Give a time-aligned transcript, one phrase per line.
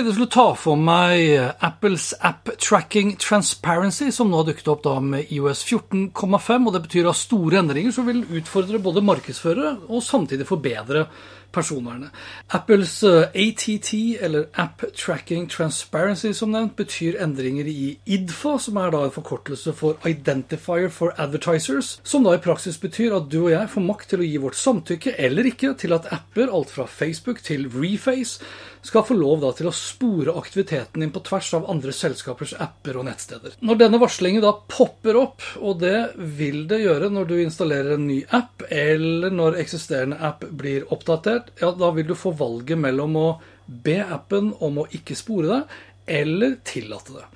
[0.00, 4.94] Jeg skulle ta for meg Apples App Tracking Transparency, som nå har dukket opp da
[5.04, 6.14] med IOS 14,5.
[6.66, 11.04] og Det betyr at store endringer som vil utfordre både markedsførere og samtidig forbedre
[11.52, 12.14] personvernet.
[12.54, 13.92] Apples eh, ATT,
[14.22, 19.74] eller App Tracking Transparency som nevnt, betyr endringer i IDFA, som er da en forkortelse
[19.76, 24.12] for Identifier for Advertisers, som da i praksis betyr at du og jeg får makt
[24.12, 28.40] til å gi vårt samtykke eller ikke til at apper, alt fra Facebook til Reface,
[28.86, 33.00] skal få lov da til å spore aktiviteten din på tvers av andre selskapers apper
[33.00, 33.58] og nettsteder.
[33.66, 38.08] Når denne varslingen da popper opp, og det vil det gjøre når du installerer en
[38.08, 43.18] ny app, eller når eksisterende app blir oppdatert, ja, da vil du få valget mellom
[43.18, 43.28] å
[43.70, 45.78] be appen om å ikke spore deg,
[46.10, 47.26] eller tillate det.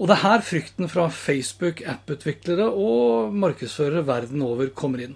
[0.00, 5.14] Og det er her frykten fra Facebook, apputviklere og markedsførere verden over kommer inn.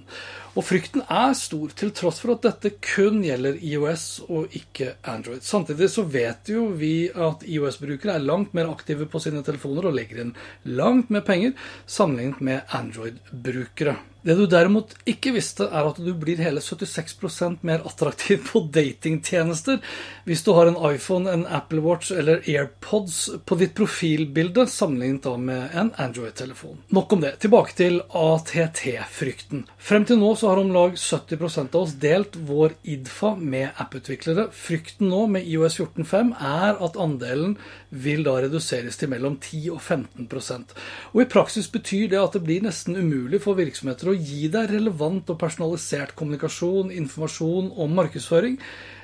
[0.59, 5.45] Og frykten er stor, til tross for at dette kun gjelder IOS og ikke Android.
[5.47, 9.95] Samtidig så vet jo vi at IOS-brukere er langt mer aktive på sine telefoner og
[9.95, 10.35] legger inn
[10.67, 11.55] langt mer penger
[11.87, 13.95] sammenlignet med Android-brukere.
[14.27, 19.79] Det du derimot ikke visste, er at du blir hele 76% mer attraktiv på datingtjenester
[20.27, 25.37] hvis du har en iPhone, en Apple Watch eller AirPods på ditt profilbilde sammenlignet da
[25.39, 26.83] med en Android-telefon.
[26.99, 27.37] Nok om det.
[27.45, 29.65] Tilbake til ATT-frykten.
[29.79, 34.49] Frem til nå så har om lag 70% av oss delt vår IDFA med apputviklere.
[34.55, 37.57] Frykten nå med IOS 14.5 er at andelen
[37.91, 40.75] vil da reduseres til mellom 10 og 15%
[41.13, 44.73] Og i praksis betyr det at det blir nesten umulig for virksomheter å gi deg
[44.73, 48.59] relevant og personalisert kommunikasjon, informasjon og markedsføring,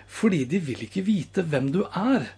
[0.08, 2.30] fordi de vil ikke vite hvem du er.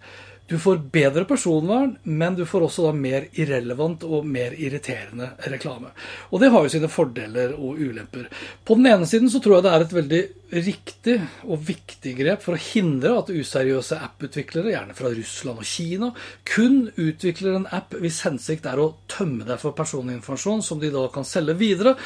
[0.47, 5.91] Du får bedre personvern, men du får også da mer irrelevant og mer irriterende reklame.
[6.31, 8.29] Og det har jo sine fordeler og ulemper.
[8.63, 12.45] På den ene siden så tror jeg det er et veldig riktig og viktig grep
[12.45, 16.13] for å hindre at useriøse apputviklere, gjerne fra Russland og Kina,
[16.47, 21.09] kun utvikler en app hvis hensikt er å tømme deg for personinformasjon som de da
[21.11, 21.97] kan selge videre.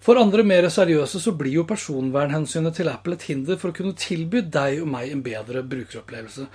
[0.00, 3.98] For andre mer seriøse så blir jo personvernhensynet til Apple et hinder for å kunne
[4.00, 6.48] tilby deg og meg en bedre brukeropplevelse.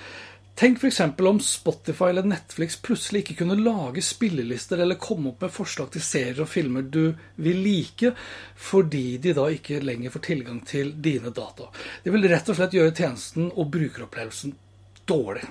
[0.56, 1.02] Tenk f.eks.
[1.20, 6.04] om Spotify eller Netflix plutselig ikke kunne lage spillelister eller komme opp med forslag til
[6.06, 7.10] serier og filmer du
[7.44, 8.14] vil like,
[8.56, 11.68] fordi de da ikke lenger får tilgang til dine data.
[12.06, 14.56] Det vil rett og slett gjøre tjenesten og brukeropplevelsen
[15.12, 15.44] dårlig.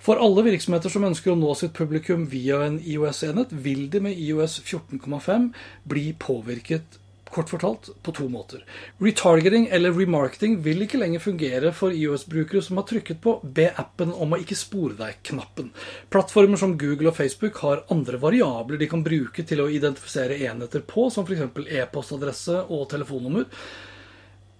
[0.00, 4.14] For alle virksomheter som ønsker å nå sitt publikum via en IOS-enhet, vil de med
[4.14, 5.50] IOS 14,5
[5.90, 6.99] bli påvirket
[7.30, 8.64] Kort fortalt på to måter.
[8.98, 14.12] Retargeting eller remarketing vil ikke lenger fungere for IOS-brukere som har trykket på 'be appen
[14.12, 15.70] om å ikke spore deg'-knappen.
[16.10, 20.80] Plattformer som Google og Facebook har andre variabler de kan bruke til å identifisere enheter
[20.80, 21.70] på, som f.eks.
[21.70, 23.46] e-postadresse og telefonnummer.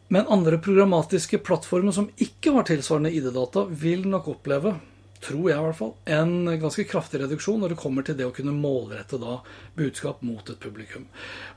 [0.09, 4.75] Men andre programmatiske plattformer som ikke har tilsvarende ID-data, vil nok oppleve
[5.20, 6.32] tror jeg i hvert fall, en
[6.62, 9.36] ganske kraftig reduksjon når det kommer til det å kunne målrette da
[9.76, 11.06] budskap mot et publikum.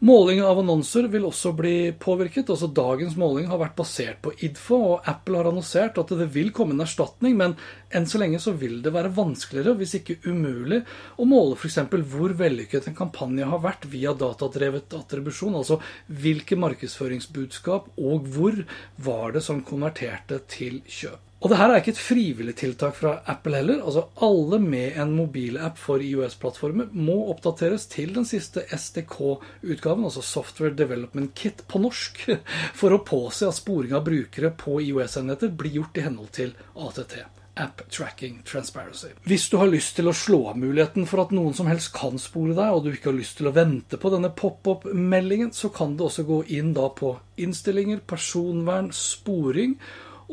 [0.03, 2.50] Målingen av annonser vil også bli påvirket.
[2.50, 6.52] altså Dagens måling har vært basert på IDFO, og Apple har annonsert at det vil
[6.56, 7.56] komme en erstatning, men
[7.94, 10.84] enn så lenge så vil det være vanskeligere, hvis ikke umulig,
[11.18, 11.79] å måle f.eks.
[12.13, 18.63] hvor vellykket en kampanje har vært via datadrevet attribusjon, altså hvilke markedsføringsbudskap og hvor
[19.03, 21.33] var det som konverterte til kjøp.
[21.44, 23.81] Og det her er ikke et frivillig tiltak fra Apple heller.
[23.84, 30.72] Altså Alle med en mobilapp for IOS-plattformer må oppdateres til den siste SDK-utgaven, altså Software
[30.72, 32.23] Development Kit på norsk,
[32.79, 37.17] for å påse at sporing av brukere på IOS-enheter blir gjort i henhold til ATT.
[37.59, 39.12] App Tracking Transparency.
[39.28, 42.16] Hvis du har lyst til å slå av muligheten for at noen som helst kan
[42.17, 45.94] spore deg, og du ikke har lyst til å vente på denne pop-up-meldingen, så kan
[46.00, 47.12] du også gå inn da på
[47.44, 49.76] innstillinger, personvern, sporing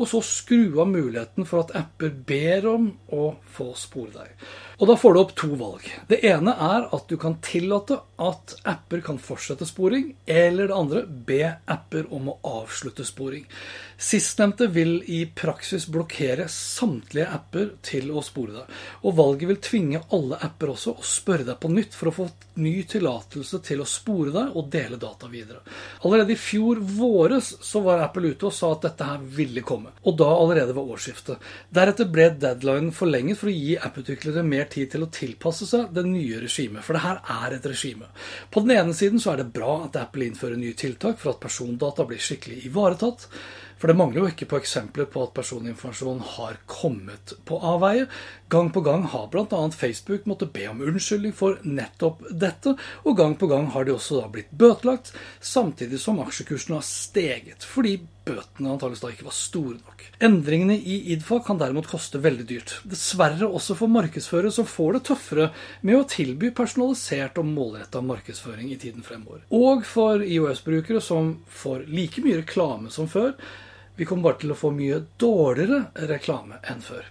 [0.00, 4.50] og så skru av muligheten for at apper ber om å få spore deg.
[4.80, 5.84] Og da får du opp to valg.
[6.08, 11.02] Det ene er at du kan tillate at apper kan fortsette sporing, eller det andre
[11.04, 13.44] be apper om å avslutte sporing.
[14.00, 18.80] Sistnevnte vil i praksis blokkere samtlige apper til å spore deg.
[19.04, 22.30] Og valget vil tvinge alle apper også å spørre deg på nytt for å få
[22.64, 25.60] ny tillatelse til å spore deg og dele data videre.
[26.08, 29.89] Allerede i fjor våres så var Apple ute og sa at dette her ville komme.
[30.04, 31.48] Og da allerede ved årsskiftet.
[31.74, 36.06] Deretter ble deadlinen forlenget for å gi apputviklere mer tid til å tilpasse seg det
[36.08, 36.84] nye regimet.
[36.86, 38.10] For det her er et regime.
[38.50, 41.42] På den ene siden så er det bra at Apple innfører nye tiltak for at
[41.42, 43.28] persondata blir skikkelig ivaretatt.
[43.80, 48.04] For det mangler jo ikke på eksempler på at personinformasjon har kommet på avveie.
[48.52, 49.60] Gang på gang har bl.a.
[49.72, 52.74] Facebook måttet be om unnskyldning for nettopp dette,
[53.08, 57.64] og gang på gang har de også da blitt bøtelagt, samtidig som aksjekursene har steget,
[57.64, 57.96] fordi
[58.30, 60.04] bøtene antakeligvis da ikke var store nok.
[60.30, 62.74] Endringene i IDFA kan derimot koste veldig dyrt.
[62.88, 65.48] Dessverre også for markedsførere som får det tøffere
[65.86, 69.42] med å tilby personalisert og målretta markedsføring i tiden fremover.
[69.54, 73.34] Og for IOS-brukere som får like mye reklame som før,
[73.96, 77.08] vi kommer bare til å få mye dårligere reklame enn før.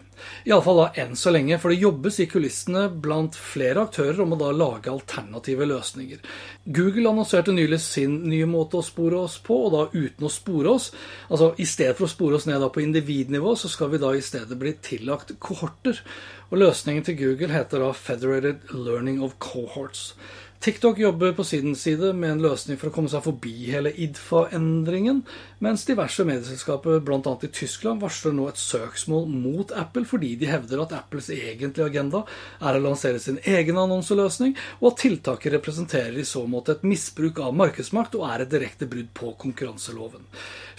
[0.47, 4.39] Iallfall da enn så lenge, for det jobbes i kulissene blant flere aktører om å
[4.39, 6.23] da lage alternative løsninger.
[6.65, 10.75] Google annonserte nylig sin nye måte å spore oss på, og da uten å spore
[10.75, 10.89] oss.
[11.29, 14.25] Altså I stedet for å spore oss ned på individnivå, så skal vi da i
[14.25, 16.01] stedet bli tillagt kohorter.
[16.49, 20.15] Og løsningen til Google heter da Federated Learning of Cohorts.
[20.59, 25.21] TikTok jobber på sin side med en løsning for å komme seg forbi hele IDFA-endringen,
[25.63, 27.35] mens diverse medieselskaper, bl.a.
[27.47, 32.25] i Tyskland, varsler nå et søksmål mot Apple fordi de hevder at Apples egentlige agenda
[32.59, 37.39] er å lansere sin egen annonseløsning, og at tiltaket representerer i så måte et misbruk
[37.39, 40.27] av markedsmakt og er et direkte brudd på konkurranseloven.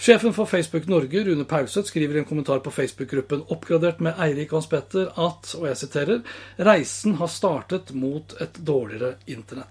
[0.01, 4.53] Sjefen for Facebook Norge, Rune Paulseth, skriver i en kommentar på Facebook-gruppen Oppgradert med Eirik
[4.53, 6.23] Hans Petter at, og jeg siterer,
[6.69, 9.70] reisen har startet mot et dårligere internett.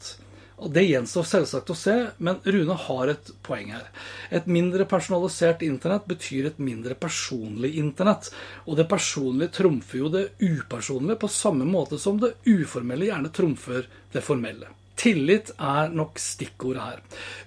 [0.60, 3.86] Og Det gjenstår selvsagt å se, men Rune har et poeng her.
[4.28, 8.28] Et mindre personalisert internett betyr et mindre personlig internett.
[8.68, 13.88] Og det personlige trumfer jo det upersonlige på samme måte som det uformelle gjerne trumfer
[14.12, 14.68] det formelle.
[15.00, 16.98] Tillit er nok stikkordet her.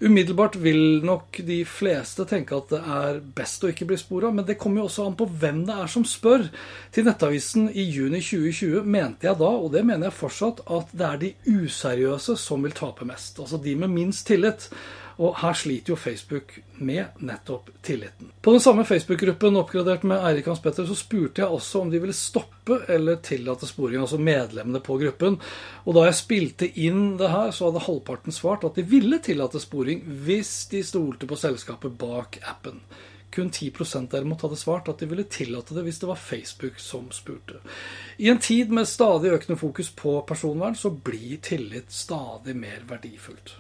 [0.02, 4.48] Umiddelbart vil nok de fleste tenke at det er best å ikke bli spora, men
[4.48, 6.48] det kommer jo også an på hvem det er som spør.
[6.96, 11.08] Til Nettavisen i juni 2020 mente jeg da, og det mener jeg fortsatt, at det
[11.12, 13.38] er de useriøse som vil tape mest.
[13.44, 14.72] Altså de med minst tillit.
[15.22, 18.32] Og her sliter jo Facebook med nettopp tilliten.
[18.42, 22.02] På den samme Facebook-gruppen oppgradert med Eirik Hans Petter, så spurte jeg også om de
[22.02, 25.38] ville stoppe eller tillate sporing, altså medlemmene på gruppen.
[25.86, 29.62] Og da jeg spilte inn det her, så hadde halvparten svart at de ville tillate
[29.62, 32.82] sporing hvis de stolte på selskapet bak appen.
[33.34, 33.72] Kun 10
[34.12, 37.62] derimot hadde svart at de ville tillate det hvis det var Facebook som spurte.
[38.18, 43.56] I en tid med stadig økende fokus på personvern, så blir tillit stadig mer verdifullt.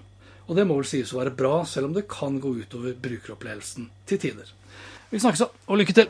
[0.47, 3.89] Og det må vel sies å være bra, selv om det kan gå utover brukeropplevelsen
[4.07, 4.49] til tider.
[5.11, 6.09] Vi snakkes, og lykke til!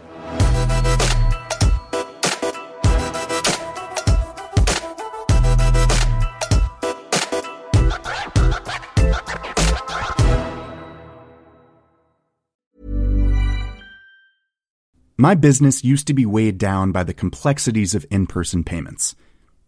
[15.15, 19.15] My business used to be weighed down by the complexities of in person payments.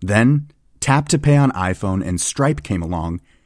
[0.02, 0.52] Then,
[0.82, 3.22] Tap to Pay on iPhone and Stripe came along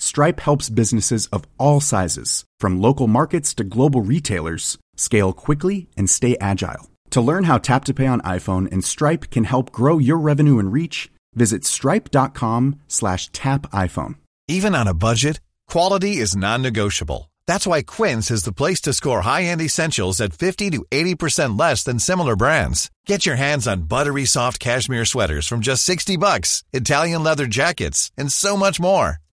[0.00, 6.08] Stripe helps businesses of all sizes, from local markets to global retailers, scale quickly and
[6.08, 6.88] stay agile.
[7.10, 10.58] To learn how Tap to Pay on iPhone and Stripe can help grow your revenue
[10.58, 14.14] and reach, visit stripe.com slash tap iPhone.
[14.48, 17.30] Even on a budget, quality is non-negotiable.
[17.46, 21.84] That's why Quince is the place to score high-end essentials at 50 to 80% less
[21.84, 22.90] than similar brands.
[23.04, 28.10] Get your hands on buttery soft cashmere sweaters from just 60 bucks, Italian leather jackets,
[28.16, 29.18] and so much more.